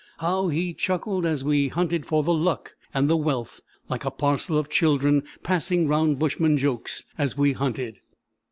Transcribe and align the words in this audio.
How 0.17 0.47
he 0.47 0.73
chuckled 0.73 1.27
as 1.27 1.43
we 1.43 1.67
hunted 1.67 2.07
for 2.07 2.23
the 2.23 2.33
"luck" 2.33 2.73
and 2.91 3.07
the 3.07 3.15
"wealth," 3.15 3.61
like 3.87 4.03
a 4.03 4.09
parcel 4.09 4.57
of 4.57 4.67
children, 4.67 5.21
passing 5.43 5.87
round 5.87 6.17
bushman 6.17 6.57
jokes 6.57 7.05
as 7.19 7.37
we 7.37 7.53
hunted. 7.53 7.97